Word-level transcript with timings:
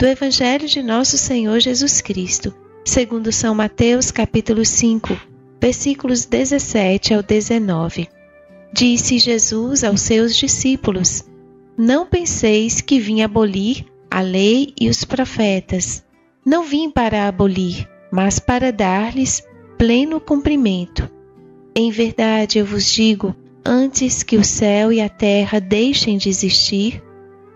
do 0.00 0.06
Evangelho 0.06 0.66
de 0.66 0.82
Nosso 0.82 1.18
Senhor 1.18 1.60
Jesus 1.60 2.00
Cristo, 2.00 2.54
segundo 2.86 3.30
São 3.30 3.54
Mateus, 3.54 4.10
capítulo 4.10 4.64
5, 4.64 5.14
versículos 5.60 6.24
17 6.24 7.12
ao 7.12 7.22
19. 7.22 8.08
Disse 8.72 9.18
Jesus 9.18 9.84
aos 9.84 10.00
seus 10.00 10.34
discípulos: 10.34 11.22
Não 11.76 12.06
penseis 12.06 12.80
que 12.80 12.98
vim 12.98 13.20
abolir 13.20 13.84
a 14.10 14.22
lei 14.22 14.72
e 14.80 14.88
os 14.88 15.04
profetas. 15.04 16.02
Não 16.46 16.64
vim 16.64 16.90
para 16.90 17.28
abolir, 17.28 17.86
mas 18.10 18.38
para 18.38 18.72
dar-lhes 18.72 19.46
pleno 19.76 20.18
cumprimento. 20.18 21.10
Em 21.76 21.90
verdade 21.90 22.58
eu 22.58 22.64
vos 22.64 22.90
digo, 22.90 23.36
antes 23.62 24.22
que 24.22 24.38
o 24.38 24.44
céu 24.44 24.90
e 24.90 24.98
a 24.98 25.10
terra 25.10 25.60
deixem 25.60 26.16
de 26.16 26.30
existir, 26.30 27.02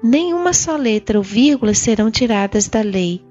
nenhuma 0.05 0.53
só 0.53 0.77
letra 0.77 1.17
ou 1.17 1.25
vírgula 1.25 1.73
serão 1.73 2.11
tiradas 2.11 2.69
da 2.69 2.83
lei, 2.83 3.25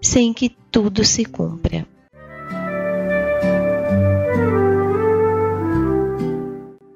sem 0.00 0.32
que 0.32 0.48
tudo 0.48 1.04
se 1.04 1.24
cumpra. 1.24 1.84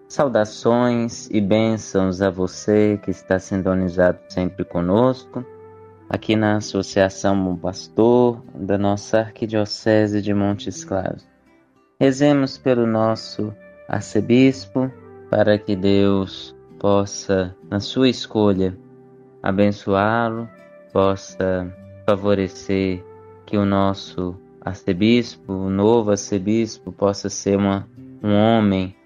Saudações 0.09 1.29
e 1.31 1.41
bênçãos 1.41 2.23
a 2.23 2.31
você 2.31 3.01
que 3.03 3.11
está 3.11 3.41
sintonizado 3.41 4.21
sempre 4.29 4.65
conosco, 4.65 5.45
aqui 6.09 6.37
na 6.37 6.59
Associação 6.59 7.37
Bom 7.45 7.57
Pastor 7.57 8.41
da 8.55 8.79
nossa 8.79 9.19
Arquidiocese 9.19 10.23
de 10.23 10.33
Montes 10.33 10.85
Claros. 10.85 11.27
Rezemos 12.01 12.57
pelo 12.57 12.87
nosso 12.87 13.53
arcebispo 13.89 14.91
para 15.29 15.59
que 15.59 15.75
Deus 15.75 16.55
possa, 16.79 17.55
na 17.69 17.81
sua 17.81 18.09
escolha, 18.09 18.79
abençoá-lo, 19.47 20.49
possa 20.93 21.73
favorecer 22.05 23.05
que 23.45 23.57
o 23.57 23.65
nosso 23.65 24.35
arcebispo, 24.61 25.53
o 25.53 25.71
novo 25.71 26.11
arcebispo, 26.11 26.91
possa 26.91 27.29
ser 27.29 27.57
uma, 27.57 27.89
um 28.21 28.35
homem 28.35 28.97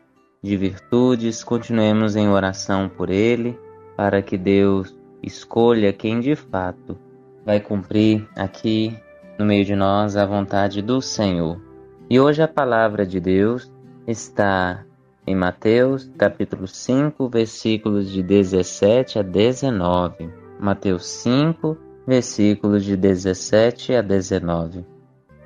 de 0.42 0.56
virtudes. 0.56 1.44
Continuemos 1.44 2.16
em 2.16 2.30
oração 2.30 2.88
por 2.88 3.10
ele, 3.10 3.58
para 3.94 4.22
que 4.22 4.38
Deus 4.38 4.96
escolha 5.22 5.92
quem 5.92 6.20
de 6.20 6.34
fato 6.34 6.96
vai 7.44 7.60
cumprir 7.60 8.26
aqui 8.34 8.96
no 9.38 9.44
meio 9.44 9.66
de 9.66 9.76
nós 9.76 10.16
a 10.16 10.24
vontade 10.24 10.80
do 10.80 11.02
Senhor. 11.02 11.60
E 12.08 12.18
hoje 12.18 12.42
a 12.42 12.48
palavra 12.48 13.04
de 13.04 13.20
Deus 13.20 13.70
está 14.06 14.86
em 15.26 15.34
Mateus, 15.34 16.10
capítulo 16.16 16.66
5, 16.66 17.28
versículos 17.28 18.10
de 18.10 18.22
17 18.22 19.18
a 19.18 19.22
19. 19.22 20.30
Mateus 20.58 21.06
5, 21.06 21.76
versículos 22.06 22.84
de 22.84 22.96
17 22.96 23.94
a 23.94 24.02
19. 24.02 24.84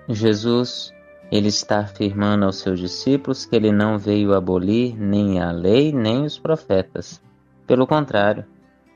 Jesus, 0.08 0.92
ele 1.30 1.48
está 1.48 1.80
afirmando 1.80 2.44
aos 2.44 2.58
seus 2.58 2.78
discípulos 2.78 3.44
que 3.44 3.56
ele 3.56 3.72
não 3.72 3.98
veio 3.98 4.34
abolir 4.34 4.98
nem 4.98 5.40
a 5.40 5.50
lei 5.50 5.92
nem 5.92 6.24
os 6.24 6.38
profetas. 6.38 7.20
Pelo 7.66 7.86
contrário, 7.86 8.44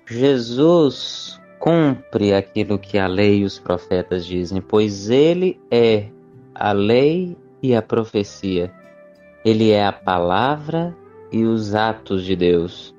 Jesus 0.07 1.41
cumpre 1.59 2.33
aquilo 2.33 2.79
que 2.79 2.99
a 2.99 3.07
lei 3.07 3.41
e 3.41 3.45
os 3.45 3.59
profetas 3.59 4.25
dizem, 4.25 4.61
pois 4.61 5.11
ele 5.11 5.61
é 5.71 6.09
a 6.55 6.73
lei 6.73 7.37
e 7.63 7.75
a 7.75 7.83
profecia. 7.83 8.73
Ele 9.45 9.71
é 9.71 9.85
a 9.85 9.93
palavra 9.93 10.97
e 11.33 11.45
os 11.45 11.75
atos 11.75 12.25
de 12.25 12.35
Deus. 12.35 12.95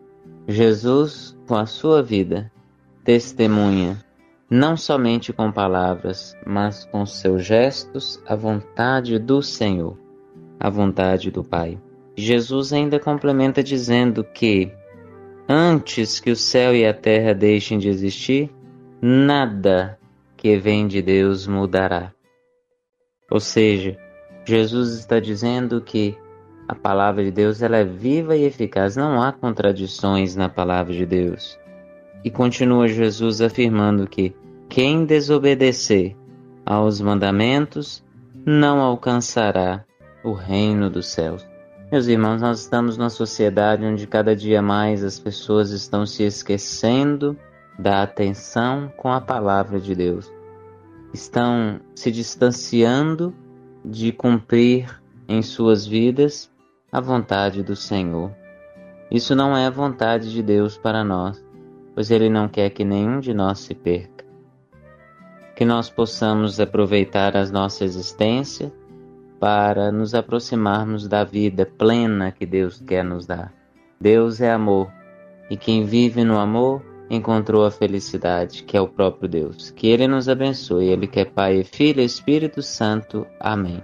Jesus, 0.47 1.37
com 1.47 1.55
a 1.55 1.65
sua 1.65 2.01
vida, 2.01 2.51
testemunha, 3.03 3.97
não 4.49 4.75
somente 4.75 5.31
com 5.31 5.51
palavras, 5.51 6.35
mas 6.45 6.85
com 6.85 7.05
seus 7.05 7.45
gestos, 7.45 8.21
a 8.25 8.35
vontade 8.35 9.19
do 9.19 9.43
Senhor, 9.43 9.97
a 10.59 10.69
vontade 10.69 11.29
do 11.29 11.43
Pai. 11.43 11.77
Jesus 12.15 12.73
ainda 12.73 12.99
complementa 12.99 13.61
dizendo 13.61 14.23
que, 14.23 14.71
antes 15.47 16.19
que 16.19 16.31
o 16.31 16.35
céu 16.35 16.75
e 16.75 16.85
a 16.85 16.93
terra 16.93 17.33
deixem 17.33 17.77
de 17.77 17.87
existir, 17.89 18.51
nada 19.01 19.99
que 20.35 20.57
vem 20.57 20.87
de 20.87 21.01
Deus 21.01 21.45
mudará. 21.45 22.11
Ou 23.29 23.39
seja, 23.39 23.97
Jesus 24.45 24.97
está 24.97 25.19
dizendo 25.19 25.79
que 25.79 26.17
a 26.69 26.75
palavra 26.75 27.23
de 27.23 27.31
Deus 27.31 27.63
ela 27.63 27.77
é 27.77 27.83
viva 27.83 28.37
e 28.37 28.43
eficaz, 28.43 28.95
não 28.95 29.19
há 29.23 29.31
contradições 29.31 30.35
na 30.35 30.47
palavra 30.47 30.93
de 30.93 31.03
Deus. 31.03 31.57
E 32.23 32.29
continua 32.29 32.87
Jesus 32.87 33.41
afirmando 33.41 34.05
que 34.05 34.35
quem 34.69 35.03
desobedecer 35.03 36.15
aos 36.63 37.01
mandamentos 37.01 38.05
não 38.45 38.81
alcançará 38.81 39.83
o 40.23 40.31
reino 40.31 40.91
dos 40.91 41.07
céus. 41.07 41.43
Meus 41.91 42.05
irmãos, 42.05 42.39
nós 42.39 42.59
estamos 42.59 42.99
numa 42.99 43.09
sociedade 43.09 43.83
onde 43.83 44.05
cada 44.05 44.35
dia 44.35 44.61
mais 44.61 45.03
as 45.03 45.17
pessoas 45.17 45.71
estão 45.71 46.05
se 46.05 46.21
esquecendo 46.21 47.35
da 47.79 48.03
atenção 48.03 48.93
com 48.95 49.11
a 49.11 49.19
palavra 49.19 49.79
de 49.79 49.95
Deus. 49.95 50.31
Estão 51.11 51.81
se 51.95 52.11
distanciando 52.11 53.33
de 53.83 54.11
cumprir 54.11 55.01
em 55.27 55.41
suas 55.41 55.87
vidas 55.87 56.47
a 56.91 56.99
vontade 56.99 57.61
do 57.61 57.75
Senhor. 57.75 58.31
Isso 59.11 59.35
não 59.35 59.55
é 59.55 59.65
a 59.65 59.71
vontade 59.71 60.31
de 60.31 60.41
Deus 60.41 60.77
para 60.77 61.03
nós, 61.03 61.43
pois 61.93 62.11
Ele 62.11 62.29
não 62.29 62.47
quer 62.47 62.69
que 62.69 62.83
nenhum 62.83 63.19
de 63.19 63.33
nós 63.33 63.59
se 63.59 63.75
perca. 63.75 64.25
Que 65.55 65.65
nós 65.65 65.89
possamos 65.89 66.59
aproveitar 66.59 67.35
a 67.35 67.45
nossa 67.47 67.83
existência 67.83 68.71
para 69.39 69.91
nos 69.91 70.13
aproximarmos 70.13 71.07
da 71.07 71.23
vida 71.23 71.65
plena 71.65 72.31
que 72.31 72.45
Deus 72.45 72.81
quer 72.85 73.03
nos 73.03 73.25
dar. 73.25 73.53
Deus 73.99 74.41
é 74.41 74.51
amor, 74.51 74.91
e 75.49 75.57
quem 75.57 75.83
vive 75.83 76.23
no 76.23 76.37
amor 76.37 76.81
encontrou 77.09 77.65
a 77.65 77.71
felicidade, 77.71 78.63
que 78.63 78.77
é 78.77 78.81
o 78.81 78.87
próprio 78.87 79.27
Deus. 79.27 79.71
Que 79.71 79.87
Ele 79.87 80.07
nos 80.07 80.29
abençoe, 80.29 80.85
Ele 80.89 81.07
que 81.07 81.19
é 81.19 81.25
Pai, 81.25 81.63
Filho 81.63 82.01
e 82.01 82.05
Espírito 82.05 82.61
Santo. 82.61 83.25
Amém. 83.39 83.83